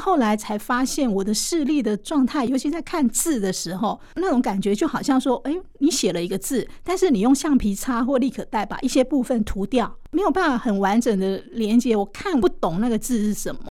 [0.00, 13.69] 后来才发现我的视力的状态，尤其在看字的时候，那种感觉就好像说，哎，你写了一个字，但是你用橡皮擦或立可带把一些部分涂掉，没有办法很完整的连接，我看不懂那个字是什么。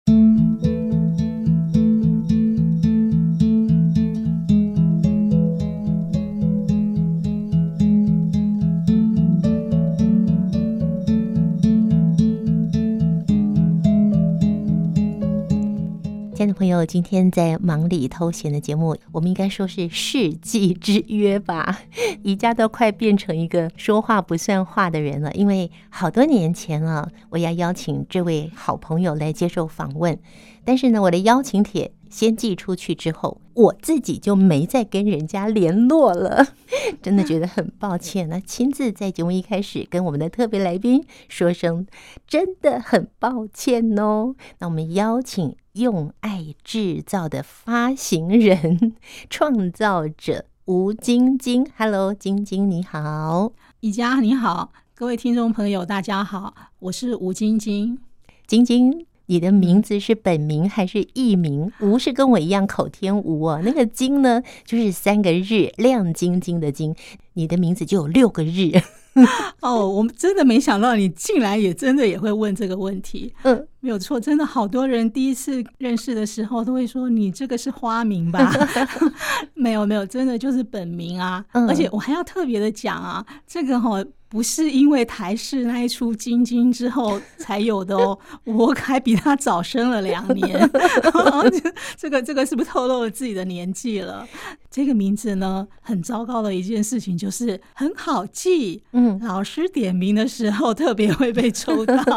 [16.57, 21.81] 朋友，今天在忙里偷闲的节目，我们应该说是世纪之约吧？
[22.23, 30.17] 宜家都快变成一个说话不算话的人了，因为好多年前了，我要邀请这位好朋友来接受访问，
[30.65, 36.47] 但是呢，我的邀请帖先寄出去之后，我自己就没再跟人家联络了，
[37.01, 38.29] 真的觉得很抱歉。
[38.29, 41.85] 那亲自在节目一开始跟我们的特别来宾说声，
[42.27, 44.35] 真的很抱歉哦。
[44.59, 45.55] 那我们邀请。
[45.77, 48.95] 用爱制造的发行人、
[49.29, 53.51] 创造者吴晶晶，Hello，晶晶你好，
[53.81, 57.99] 宜家你好，各位听众朋友大家好，我是吴晶晶。
[58.47, 61.71] 晶晶，你的名字是本名还是艺名？
[61.79, 66.95] 吴是跟我一样口天吴哦，那个金呢，就是三个日，亮晶晶的晶，
[67.33, 68.71] 你的名字就有六个日。
[69.61, 73.33] 哦，我们真的没想到你竟然也真的也会问这个问题。
[73.41, 78.53] 嗯，没有错，真的好多人第一次认识的时候都会说，你这个是花名吧？
[79.55, 81.43] 没有没有，真的就是本名啊。
[81.51, 84.03] 而且我还要特别的讲啊，这个哈。
[84.29, 90.69] 不是因为台视那一出《晶晶》之后才有的哦， 我还比他早生了两年。
[91.97, 94.27] 这个这个是不是透露了自己的年纪了？
[94.69, 98.83] 这个名字呢，很糟糕的一件事情就是很好记。
[98.91, 101.95] 嗯，老师点名的时候特别会被抽到。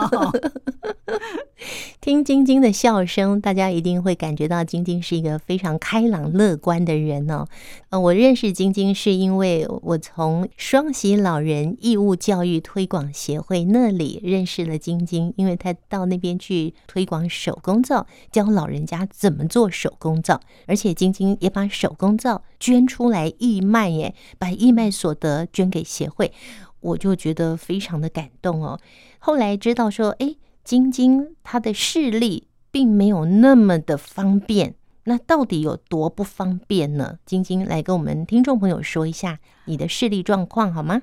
[2.01, 7.47] 听晶晶的笑声，大家一定会感觉到晶晶是一个非常开朗乐观的人哦。
[7.91, 26.33] 呃，我认识晶晶是因为我从双喜老人义务教育推广协会那里认识了晶晶，因为她到那边去推广手工皂，教老人家怎么做手工皂，而且晶晶也把手工皂捐出来义卖，耶，把义卖所得捐给协会，
[26.81, 28.78] 我就觉得非常的感动哦。
[29.19, 30.37] 后来知道说，哎。
[30.62, 34.75] 晶晶她的视力并没有那么的方便，
[35.05, 37.17] 那到底有多不方便呢？
[37.25, 41.03] 晶晶来跟我们听众朋友说一下你的视力状况好吗？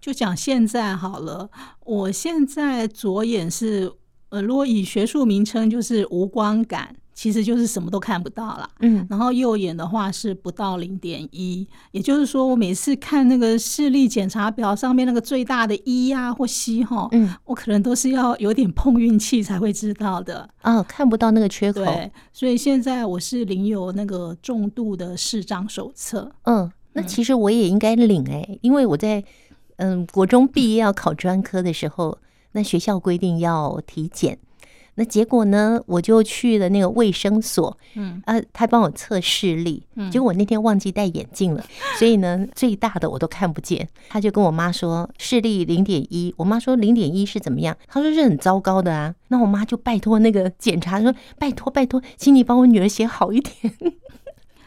[0.00, 1.48] 就讲现在好了，
[1.84, 3.92] 我现在左眼是
[4.30, 6.96] 呃，如果以学术名称就是无光感。
[7.16, 29.24] 其实就是什么都看不到了，嗯，然后右眼的话是不到零点一，也就是说我每次看那个视力检查表上面那个最大的一呀或 C 哈，嗯，我可能都是要有点碰运气才会知道的，哦，看不到那个缺口，对，所以现在我是领有那个重度的视障手册，嗯，那其实我也应该领哎、欸，因为我在
[29.76, 32.18] 嗯国中毕业要考专科的时候，
[32.52, 34.38] 那学校规定要体检。
[34.96, 35.80] 那结果呢？
[35.86, 41.64] 我就去了那个卫生所，嗯啊，他帮我测视力，嗯，结果我那天忘记戴眼镜了，
[41.98, 43.86] 所以呢，最大的我都看不见。
[44.08, 47.76] 他就跟我妈说视力零点一，我妈说零点一是怎么样？
[47.88, 49.14] 他说是很糟糕的啊。
[49.28, 53.72] 那我妈就拜托那个检查说，拜托拜托，请你帮我女儿写好一点。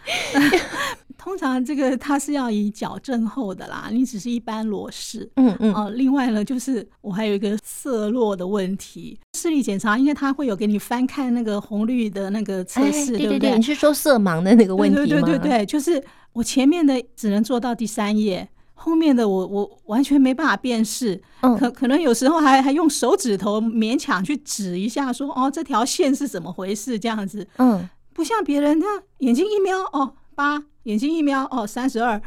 [1.19, 13.57] 通常这个它是要以矫正后的啦，你只是一般裸视，嗯嗯，哦、呃，另外呢，就是我还有一个色弱的问题，视力检查，因为它会有给你翻看那个红绿的那个测试，对不对？
[13.57, 15.05] 你是说色盲的那个问题吗？
[15.05, 30.63] 对对对对，就是我前面的只能做到第三页，后面的我我完全没办法辨识，嗯、可可能有时候还还用手指头勉强去指一下說，说哦这条线是怎么回事这样子，嗯，不像别人他眼睛一瞄哦八。
[30.83, 32.19] 眼睛一瞄，哦，三十二，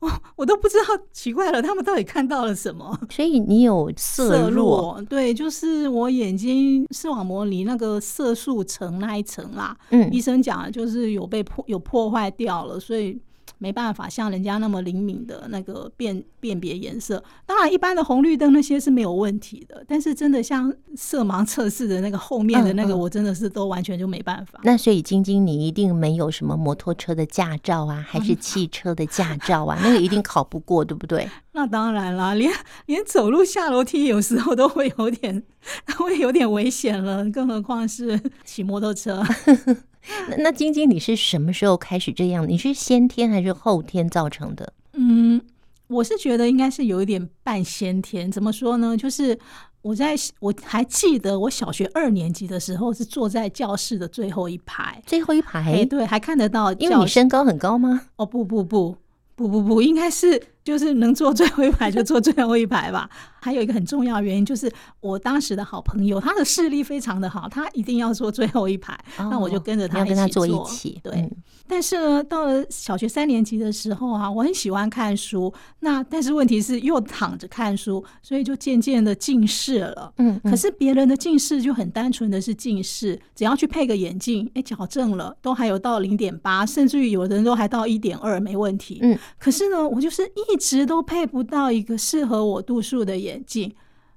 [0.00, 2.96] 我 我都不知道，奇怪了，他们到底看到了什么？
[3.10, 13.18] 所以你有色弱，对，就是我眼睛视网膜离那个色素层那一层啦，嗯，医生讲就是有被破，有破坏掉了，所以。
[13.58, 24.58] 没办法像人家那么灵敏的那个辨辨别颜色，当然一般的红绿灯那些是没有问题的，但是真的像色盲测试的那个后面的那个，我真的是都完全就没办法。
[24.58, 29.78] 嗯嗯、那所以晶晶，你一定没有什么摩托车的驾照啊，还是汽车的驾照啊？
[29.82, 31.28] 那个一定考不过，对不对？
[31.52, 32.52] 那当然啦，连
[32.84, 35.42] 连走路下楼梯有时候都会有点，
[35.96, 39.22] 会有点危险了，更何况是骑摩托车。
[40.30, 42.48] 那那晶晶，你是什么时候开始这样？
[42.48, 44.72] 你是先天还是后天造成的？
[44.92, 45.40] 嗯，
[45.88, 48.30] 我是觉得应该是有一点半先天。
[48.30, 48.96] 怎么说呢？
[48.96, 49.38] 就是
[49.82, 58.02] 我在我还记得我小学二年级的时候是坐在教室的最后一排，最后一排，诶，对，还看得到，因为你身高很高吗？
[58.16, 58.96] 哦，不不不
[59.34, 60.42] 不不不，应该是。
[60.66, 63.08] 就是能坐最后一排就坐最后一排吧。
[63.38, 64.68] 还有一个很重要的原因就是，
[64.98, 70.16] 我当时的好朋友他的视力非常的好，他一定要坐最后一排，哦、那我就跟着他一起坐。
[70.16, 71.00] 跟他坐一起。
[71.04, 71.14] 对。
[71.14, 71.30] 嗯、
[71.68, 75.54] 但是呢，到了小学三年级的时候啊，我很喜欢看书。
[75.78, 80.12] 那但是问题是又躺着看书，所以就渐渐的近视了。
[80.18, 80.40] 嗯。
[80.42, 88.98] 嗯可是别人的近视就很单纯的是近视，只要去配个眼镜，哎，矫正了，都还有到零点八，甚至于有的人都还到一点二，没问题。
[89.02, 89.16] 嗯。
[89.38, 90.55] 可是呢，我就是一。
[90.56, 93.70] 一直都配不到一个适合我度数的眼镜，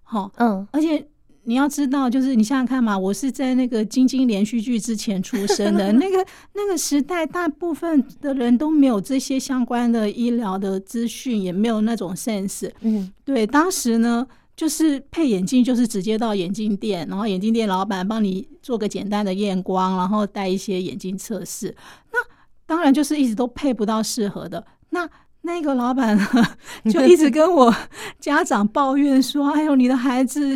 [0.03, 1.05] 好，嗯，而且
[1.43, 14.25] 你要知道，就是你想想看嘛，我是在那个晶晶连续剧之前出生的， 那个那个时代，大部分的人都没有这些相关的医疗的资讯，也没有那种 sense，嗯，对，当时呢，
[14.55, 21.75] 就是配眼镜，就是直接到眼镜店，然后眼镜店老板帮你做个简单的验光，然后带一些眼镜测试，
[22.13, 22.19] 那
[22.65, 25.09] 当然就是一直都配不到适合的，那。
[25.41, 26.19] 那个老板，
[26.91, 27.73] 就一直跟我
[28.19, 30.53] 家长抱怨说：“哎呦，你的孩子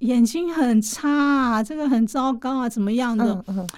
[0.00, 3.68] 眼睛很差啊，这个很糟糕啊，怎么样的？”嗯嗯、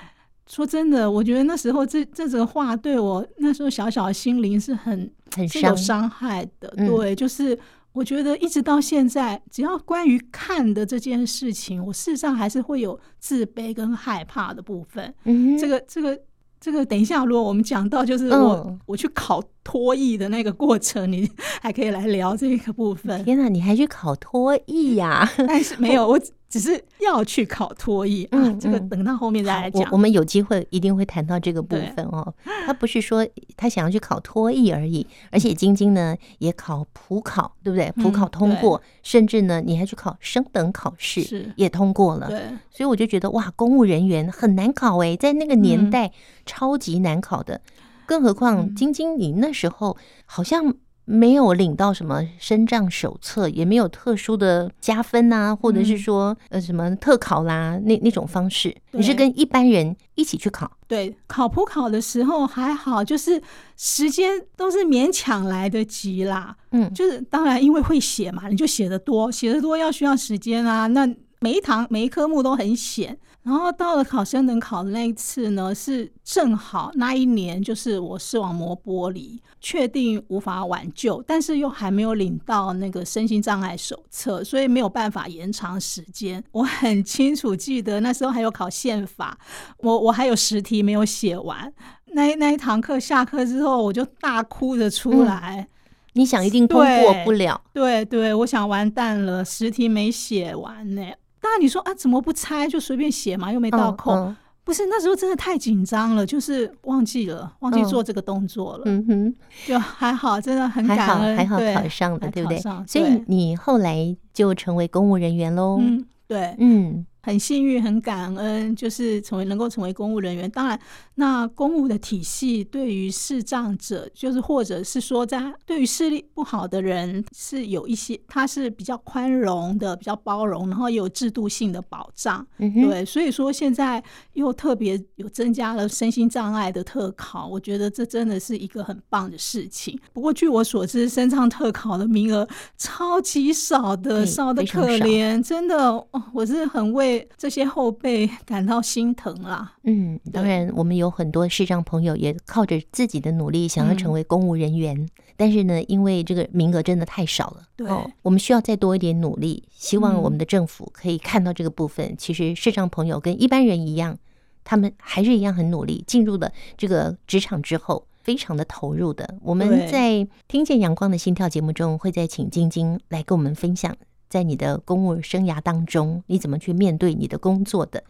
[0.46, 6.72] 说真的，我觉得那时候这这则话对我那时候小小的心灵是很很有伤害的。
[6.76, 7.56] 嗯、对，就是
[7.92, 15.14] 我觉得一直到现在，只要关于看的这件事情，我事实上还是会有自卑跟害怕的部分。
[15.58, 16.20] 这个这个。
[16.60, 21.30] 这个等一下，如果我们讲到就是我、嗯、我去考托译的那个过程，你
[21.60, 23.22] 还可以来聊这个部分。
[23.22, 25.30] 天哪，你还去考脱译呀？
[25.46, 26.18] 但是没有我。
[26.50, 29.82] 只是要去考脱译，嗯，嗯，这个等到后面再来讲。
[29.82, 32.34] 我我们有机会一定会谈到这个部分哦。
[32.64, 37.92] 他不是说他想要去考脱译而已，而且晶晶呢也考普考，对不对？
[38.02, 42.28] 普考通过，嗯、甚至呢你还去考升等考试，是也通过了。
[42.28, 42.40] 对，
[42.70, 46.10] 所以我就觉得哇，公务人员很难考哎，在那个年代
[46.46, 47.60] 超级难考的，嗯、
[48.08, 49.96] 更何况晶晶你那时候
[50.26, 50.74] 好像。
[51.10, 60.70] 没有领到什么身障手册，也没有特殊的加分啊，或者是说呃什么特考啦，那那种方式，对你是跟一般人一起去考。
[60.86, 63.42] 对，考普考的时候还好，就是
[63.74, 66.54] 时间都是勉强来得及啦。
[66.72, 70.88] 嗯，就是当然因为会写嘛，你就写得多，写得多要需要时间啊。
[70.88, 71.08] 那
[71.40, 73.18] 每一堂每一科目都很险。
[73.44, 86.44] 然后到了考生能考的那一次呢，是正好那一年就是我视网膜剥离，确定无法挽救，但是又还没有领到那个身心障碍手册，所以没有办法延长时间。
[86.52, 89.38] 我很清楚记得那时候还有考宪法，
[89.78, 91.72] 我我还有十题没有写完。
[92.12, 95.66] 那那一堂课下课之后，我就大哭着出来。
[95.66, 95.68] 嗯，
[96.14, 97.58] 你想一定通过不了？
[97.72, 101.02] 对对，对，我想完蛋了，十题没写完呢。
[101.02, 104.12] 当然你说啊，怎么不拆就随便写嘛，又没倒扣。
[104.12, 108.82] 嗯嗯、不是那时候真的太紧张了，就是忘记了，忘记做这个动作了。
[108.86, 109.34] 嗯哼，
[109.66, 112.58] 就还好，真的很感恩，还好，还好考上了，对不对？
[112.86, 115.78] 所以你后来就成为公务人员喽。
[115.80, 117.06] 嗯，对，嗯。
[117.28, 120.50] 很幸运，很感恩，就是成为能够成为公务人员。
[120.50, 120.80] 当然，
[121.16, 132.46] 那公务的体系对于视障者，就是或者是说在对于视力不好的人，是有一些，它是比较宽容的，比较包容，然后也有制度性的保障。
[132.56, 134.02] 嗯，对，所以说现在
[134.32, 140.00] 又特别有增加了身心障碍的特考，我觉得这真的是一个很棒的事情。
[140.14, 142.48] 不过据我所知，身障特考的名额
[142.78, 147.17] 超级少的，少的可怜，真的，哦，我是很为。
[147.36, 149.74] 这些后辈感到心疼啦。
[149.84, 159.62] 嗯，当然，我们有很多视障朋友也靠着自己的努力想要成为公务人员，嗯、但是呢，因为这个名额真的太少了，对、哦，我们需要再多一点努力。
[159.70, 162.06] 希望我们的政府可以看到这个部分。
[162.06, 164.18] 嗯、其实视障朋友跟一般人一样，
[164.64, 169.36] 他们还是一样很努力，进入了这个职场之后，非常的投入的。
[169.42, 173.96] 我们在听见阳光的心跳节目中，会再请晶晶来跟我们分享。
[174.28, 178.02] 在你的公务生涯当中，你怎么去面对你的工作的？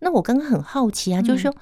[0.00, 1.54] 那我刚刚很好奇啊，嗯、就是说，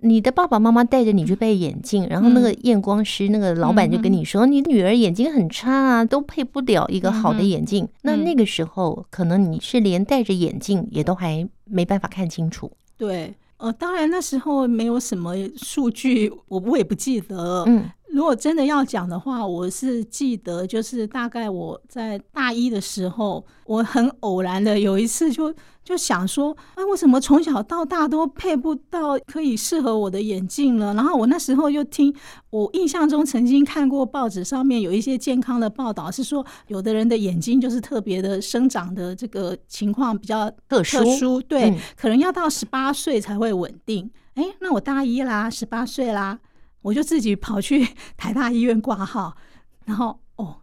[0.00, 7.84] 你的爸爸妈妈带着你去配眼镜，嗯、然后那个验光师那个老板就跟你说，嗯、你女儿眼睛很差啊，都配不了一个好的眼镜。
[7.84, 12.70] 嗯、那那个时候，可能你是连戴着眼镜也都还没办法看清楚。
[12.96, 17.64] 对，呃，当然那时候没有什么数据，我我也不记得。
[17.66, 17.90] 嗯。
[18.16, 25.54] 如果真的要讲的话，我是记得，就是大概我在大一的时候，我很偶然的有一次就
[25.84, 30.94] 就想说，哎，为什么从小到大都配不到可以适合我的眼镜了？
[30.94, 32.10] 然后我那时候又听，
[32.48, 44.10] 我印象中曾经看过报纸上面有一些健康的报道，是说有的人的眼睛就是特别的生长的这个情况比较特殊，特殊对，嗯、可能要到十八岁才会稳定。
[44.36, 46.38] 哎，那我大一啦，十八岁啦。
[46.86, 47.84] 我就自己跑去
[48.16, 49.36] 台大医院挂号，
[49.84, 50.56] 然后哦，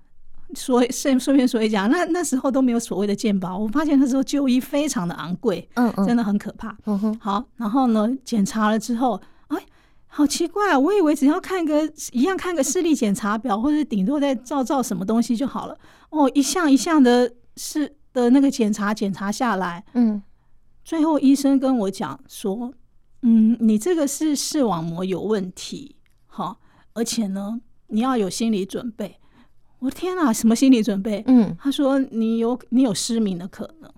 [0.56, 6.74] 说顺顺便说一讲，那那时候都没有所谓的健保，我发现那时候就医非常的昂贵，嗯嗯，真的很可怕。
[6.86, 9.58] 嗯哼，好，然后呢，检查了之后，哎，
[10.08, 15.78] 好奇怪啊，我以为只要看个一样看个视力检查表，或者顶多再照照什么东西就好了。
[16.10, 20.24] 哦，一项一项的是的那个检查检查下来，嗯，
[20.86, 22.72] 最后医生跟我讲说，
[23.24, 25.98] 嗯，你这个是视网膜有问题。
[26.36, 26.58] 好，
[26.94, 29.20] 而且呢，你要有心理准备。
[29.78, 31.24] 我天哪，什么心理准备？
[31.28, 33.94] 嗯，他说你有你有失明的可能。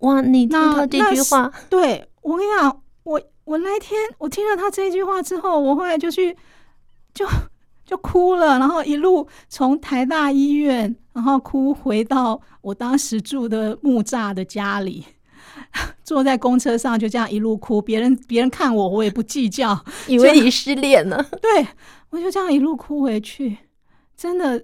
[0.00, 1.50] 哇，你听到这句话？
[1.70, 6.36] 对，我跟你讲，我我那天我听了他这句话之后，我后来就去
[7.14, 7.26] 就
[7.86, 15.06] 就哭了，然后一路从台大医院，然后哭回到我当时住的木栅的家里。
[16.04, 21.22] 坐在公车上就这样一路哭，别人别人看我，我也不计较， 以为你失恋了。
[21.40, 21.66] 对，
[22.10, 23.56] 我就这样一路哭回去。
[24.16, 24.62] 真的，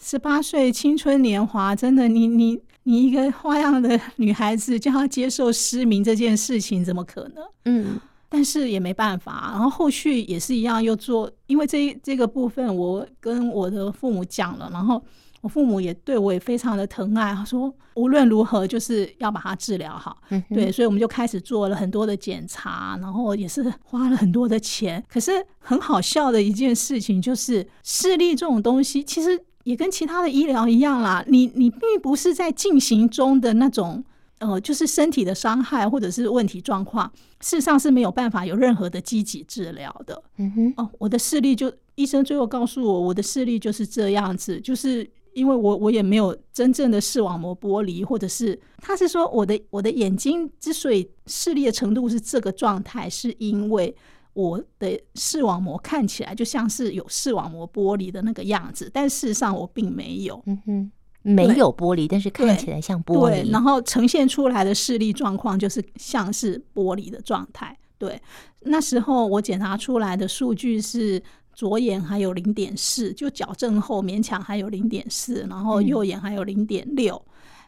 [0.00, 7.44] 十八岁青春年华，真的，你你你一个花样的女孩子，就要接受失明这件事情，怎么可能？
[7.64, 9.50] 嗯，但是也没办法。
[9.52, 15.02] 然后后续也是一样，又做，因为这这个部分，我跟我的父母讲了，然后。
[15.40, 20.18] 我父母也对我也非常的疼爱，他说无论如何就是要把它治疗好。
[20.28, 25.02] 嗯，对，所以我们就开始做了很多的检查，然后也是花了很多的钱。
[25.08, 34.04] 可是很好笑的一件事情就是，视力这种东西其实也跟其他的医疗一样啦，你你并不是在进行中的那种，
[34.40, 40.22] 呃，就是身体的伤害或者是问题状况，事实上是没有办法有任何的积极治疗的。
[40.36, 45.08] 嗯哼，哦，我的视力就医生最后告诉我，我的视力就是这样子，就是。
[45.34, 53.94] 因为我我也没有真正的视网膜剥离，或者是他是说我的我的眼睛之所以视力的程度是这个状态，是因为
[54.32, 67.76] 我的视网膜看起来就像是有视网膜剥离的那个样子，但事实上我并没有，嗯哼， 没有剥离，但是看起来像玻璃，对， 然后呈现出来的视力状况就是像是剥离的状态。
[67.98, 68.20] 对，
[68.60, 71.22] 那时候我检查出来的数据是。
[71.54, 77.22] 左眼还有零点四，就矫正后勉强还有零点四，然后右眼还有零点六，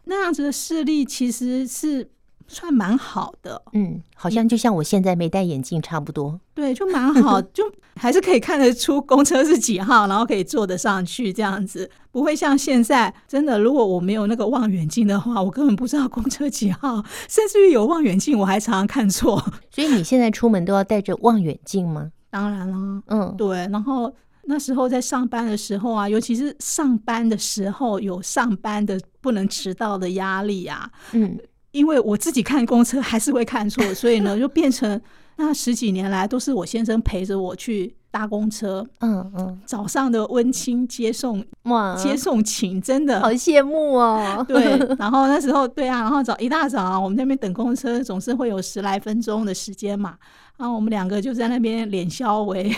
[0.05, 2.11] 那样子的视力其实是
[2.49, 3.63] 算蛮好的。
[3.73, 6.41] 嗯，好像就像我现在没戴眼镜差不多。
[6.55, 7.65] 对，就蛮好， 就
[7.97, 19.43] 还是可以看得出公车是几号，然后可以坐得上去这样子，不会像现在真的，如果我没有那个望远镜的话，我根本不知道公车几号，甚至于有望远镜我还常常看错。
[19.71, 22.11] 所以你现在出门都要带着望远镜吗？
[22.33, 24.11] 当然啦，嗯，对，然后
[24.45, 31.39] 那时候在上班的时候啊，尤其是上班的时候，有上班的不能迟到的压力啊，嗯，
[31.73, 34.99] 因为我自己看公车还是会看错，所以呢，就变成
[35.37, 43.19] 那十几年来都是我先生陪着我去搭公车，嗯嗯，早上的温馨接送，哇，接送情真的。
[43.21, 44.63] 好羡慕哦， 对，
[44.99, 50.17] 然后那时候对啊，然后早一大早啊，我们那边等公车总是会有十来分钟的时间嘛。
[50.59, 52.71] 然后我们两个就在那边脸消微，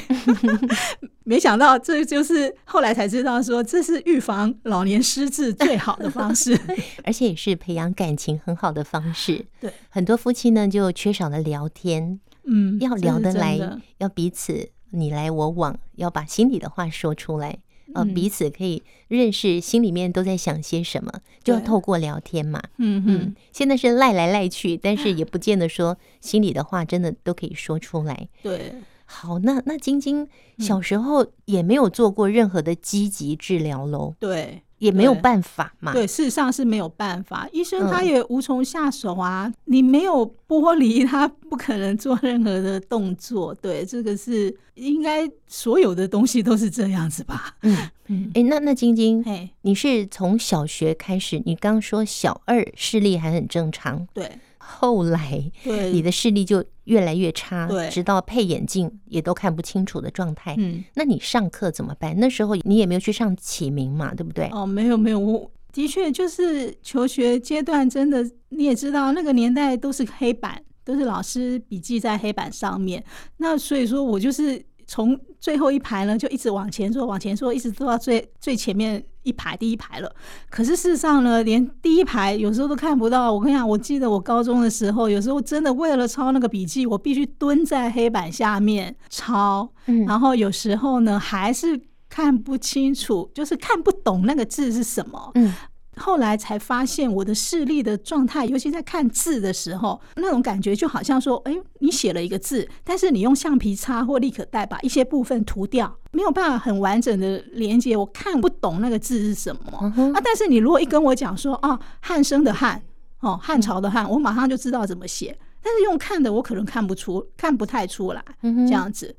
[1.25, 6.59] 没想到这就是后来才知道说，这是预防老年失智最好的方式，
[7.03, 9.45] 而且也是培养感情很好的方式。
[9.61, 13.59] 对，很多夫妻呢就缺少了聊天，嗯，要聊得来，
[13.99, 17.59] 要彼此你来我往，要把心里的话说出来。
[17.95, 21.13] 呃，彼此可以认识，心里面都在想些什么，
[21.45, 22.61] 就要透过聊天嘛。
[22.79, 28.29] 嗯嗯，现在是赖来赖去，但是也 不见得说心里的话真的都可以说出来。
[28.43, 28.75] 对，
[29.05, 30.27] 好，那那晶晶
[30.59, 34.17] 小时候也没有做过任何的积极治疗喽？
[34.19, 34.64] 对。
[34.79, 35.93] 也没有办法嘛。
[35.93, 39.47] 对，事实上是没有办法，医生他也无从下手啊。
[39.47, 43.55] 嗯、你没有剥离，他不可能做任何的动作。
[43.55, 47.57] 对，这个是应该所有的东西都是这样子吧？
[47.63, 47.77] 嗯
[48.07, 48.31] 嗯。
[48.35, 51.43] 哎、欸，那那晶晶，哎，你是从小学开始？
[51.45, 54.31] 你刚说小二视力还很正常，对。
[54.67, 60.55] 后来，对你的视力就越来越差，对，直到配眼镜也都看不清楚的状态。
[60.59, 62.19] 嗯，那你上课怎么办？
[62.19, 64.49] 那时候你也没有去上启明嘛，对不对？
[64.53, 73.05] 哦，没有没有，我的确就是求学阶段，真的你也知道，那个年代都是黑板，都是老师笔记在黑板上面。
[73.37, 80.15] 那所以说我就是从最后一排呢，就一直往前坐，往前坐，一直坐到最最前面一排第一排了。
[80.51, 83.33] 可是事实上呢，连第一排有时候都看不到。
[83.33, 89.69] 我跟你讲，我记得我高中的时候，有时候真的为了抄那个笔记，我必须蹲在黑板下面抄。
[89.87, 95.31] 嗯，然后有时候呢，还是看不清楚，就是看不懂那个字是什么。
[95.35, 95.53] 嗯。
[95.97, 110.21] 后来才发现，我的视力的状态，尤其在看字的时候，那种感觉就好像说，哎，你写了一个字，但是你用橡皮擦或立可带把一些部分涂掉，没有办法很完整的连接，我看不懂那个字是什么啊。
[110.25, 112.83] 但是你如果一跟我讲说，啊，汉生的汉，
[113.21, 115.37] 哦，汉朝的汉，我马上就知道怎么写。
[115.63, 119.17] 但是用看的，我可能看不出，看不太出来，这样子。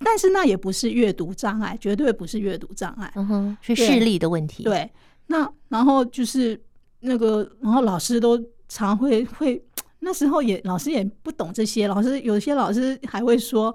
[0.00, 3.10] 但是那也不是阅读障碍，绝对不是阅读障碍，
[3.62, 4.90] 是视力的问题，对。
[5.28, 6.60] 那然后就是
[7.00, 9.62] 那个，然后老师都常会会，
[10.00, 13.74] 那时候也老师也不懂这些，老师有些老师还会说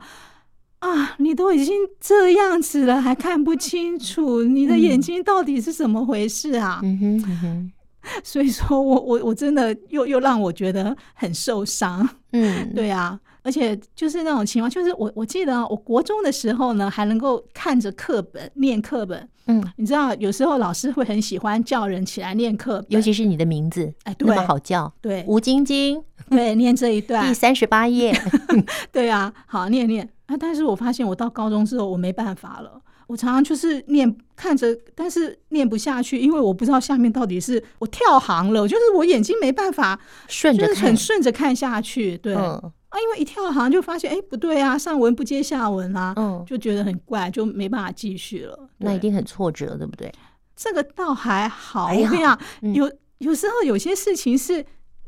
[0.79, 6.79] 啊，你都已经这样子了，还看不清楚，你的眼睛到底是怎么回事啊？
[6.84, 7.72] 嗯哼，嗯哼，
[8.24, 12.08] 所以说我我我真的又又让我觉得很受伤。
[12.34, 13.20] 嗯，对啊。
[13.43, 19.27] 而且就是那种情况，就是我我记得我国中的时候呢，还能够看着课本念课本。
[19.48, 24.93] 嗯，你知道有时候老师会很喜欢叫人起来念课本，尤其是你的名字，哎，那么好叫。
[25.01, 28.13] 对，吴晶晶，对，念这一段， 第三十八页。
[28.93, 30.38] 对啊，好念念啊！
[30.38, 42.15] 但是我发现我到高中之后我没办法了，我常常就是念看着，但是念不下去，因为我不知道下面到底是我跳行了，就是我眼睛没办法顺着很顺着看下去。
[42.19, 42.36] 对。
[42.36, 48.69] 嗯啊，因为一跳好像就发现，哎，不对啊，上文不接下文啊，嗯，就觉得很怪，就没办法继续了。
[48.77, 50.13] 那一定很挫折，对不对？
[50.55, 52.39] 这个倒还好，我跟你讲，
[52.74, 54.63] 有有时候有些事情是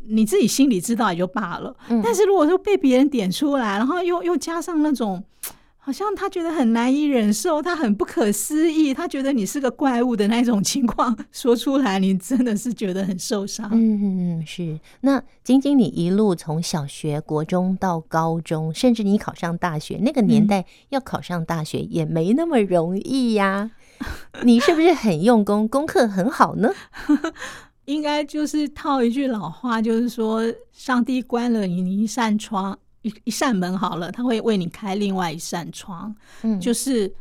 [0.07, 5.23] 你自己心里知道也就罢了，嗯，但是如果说被别人点出来，然后又又加上那种。
[5.85, 13.69] 好像他觉得很难以忍受，他很不可思议，他觉得你是个怪物的那种情况说出来，你真的是觉得很受伤。
[13.73, 14.79] 嗯嗯嗯，是。
[15.01, 23.71] 那仅仅，你一路从小学、国中到高中，甚至你考上大学，那个年代要考上大学也没那么容易呀。
[24.43, 26.71] 你是不是很用功，功课很好呢？
[27.83, 32.79] 应该就是套一句老话，就是说，上帝关了你一扇窗。
[33.03, 36.13] 一一扇门好了，他会为你开另外一扇窗。
[36.41, 37.13] 嗯，就是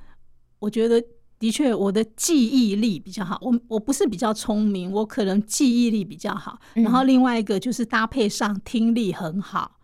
[0.58, 1.02] 我觉得
[1.38, 6.58] 的确我的记忆力比较好，我我不是比较聪明，我可能记忆力比较好。
[6.74, 9.78] 然后另外一个就是搭配上听力很好，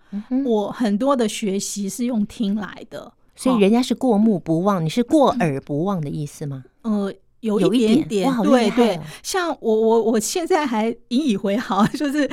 [0.44, 3.12] 我很多的学习是用听来的。
[3.34, 6.64] 所以人家是过目不忘，你是过耳不忘的意思吗？
[6.82, 9.00] 呃，有一点点，对对。
[9.22, 12.30] 像我我我现在还引以为豪， 就是。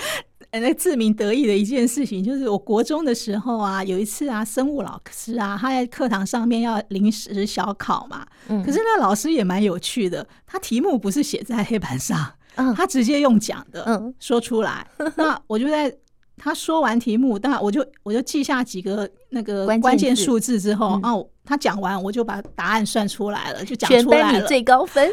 [0.60, 8.26] 那自鸣得意的一件事情，就是我国中的时候啊，有一次啊，生物老师啊，他在课堂上面要临时小考嘛。
[8.48, 8.64] 嗯。
[8.64, 12.32] 可是那老师也蛮有趣的，他题目不是写在黑板上，
[12.76, 14.86] 他直接用讲的，嗯，说出来。
[15.18, 15.94] 那我就在
[16.38, 24.32] 他说完题目，当然我就我就记下几个那个关键数字之后，哦，他讲完我就把答案算出来了，就讲出来了。
[24.32, 25.12] 全班最高分，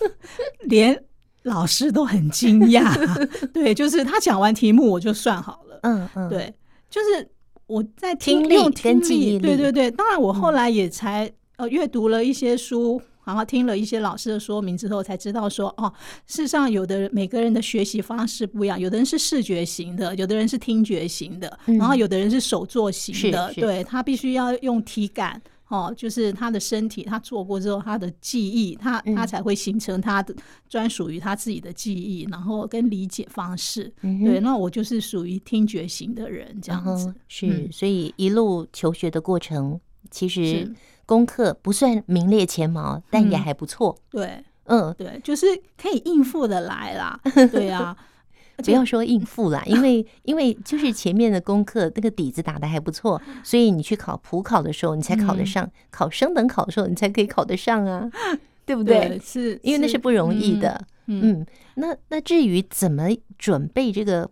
[0.64, 1.02] 连。
[1.44, 2.94] 老师都很惊讶，
[3.52, 6.54] 对，就是他讲完题目我就算好了，嗯嗯，对，
[6.88, 7.28] 就是
[7.66, 9.90] 我在听力跟记忆力，对对对。
[9.90, 15.92] 当然，我后来也才呃阅读了一些书，然后听了一些老师的说明之后，才知道说哦，
[16.26, 25.40] 事实上有的每个人的学习方式不一样，有的人是视觉型的，有的人是听觉型的，然后有的人是手作型的，对，他必须要用体感。
[25.72, 30.34] 哦，就是他的身体，他做过之后，他的记忆，他他才会形成他的
[30.68, 33.90] 专属于他自己的记忆，然后跟理解方式。
[34.02, 37.14] 嗯、对，那我就是属于听觉型的人，这样子。
[37.26, 39.80] 是，嗯、所以一路求学的过程，
[40.10, 40.70] 其实
[41.06, 43.98] 功课不算名列前茅，但也还不错。
[44.10, 45.46] 对，嗯，对，就是
[45.80, 47.18] 可以应付的来啦。
[47.50, 47.96] 对啊。
[48.62, 58.10] 不要说应付啦，因为 因为就是前面的功课那个底子打得还不错，所以你去考普考的时候，你才考得上；嗯、考升等考的时候，你才可以考得上啊，
[58.64, 59.08] 对不对？
[59.08, 60.80] 对，是，因为那是不容易的。
[61.06, 64.30] 嗯，嗯，那那至于怎么准备这个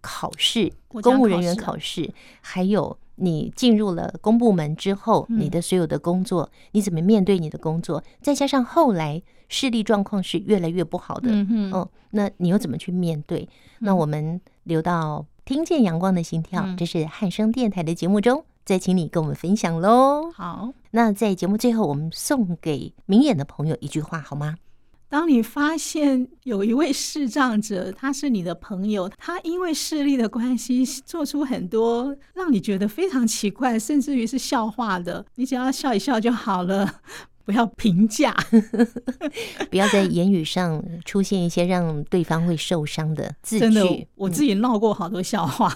[0.00, 2.10] 考试，公务人员考试，
[2.40, 2.98] 还有。
[3.16, 8.02] 你进入了公部门之后，你的所有的工作，嗯、你怎么面对你的工作？
[8.22, 13.40] 再加上后来视力状况是越来越不好的，嗯哼哦，那你又怎么去面对？
[13.42, 13.48] 嗯、
[13.80, 20.30] 那我们留到听见阳光的心跳，嗯、这是汉声电台的节目中，再请你跟我们分享喽。
[20.32, 24.56] 好，那在节目最后，我们送给明眼的朋友一句话好吗？
[25.08, 37.00] 当你发现有一位视障者，他是你的朋友，他因为视力的关系做出很多让你觉得非常奇怪，甚至于是笑话的，你只要笑一笑就好了。
[37.44, 38.34] 不要评价，
[39.70, 43.72] 不要在言语上出现一些让对方会受伤的字句。
[43.72, 45.72] 真的，我自己闹过好多笑话。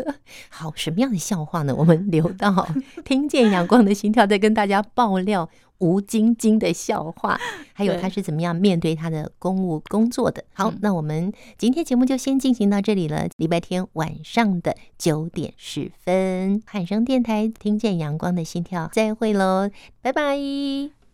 [0.50, 1.74] 好，什么样的笑话呢？
[1.74, 2.68] 我们留到
[3.06, 7.38] 听见阳光的心跳再跟大家爆料吴晶晶的笑话，
[7.74, 10.44] 还有他是怎么样面对他的公务工作的。
[10.52, 13.26] 好，那我们今天节目就先进行到这里了。
[13.36, 20.38] 礼拜天晚上的九点十分，汉声电台听见阳光的心跳，再会喽，拜拜。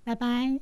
[0.04, 0.60] 拜拜。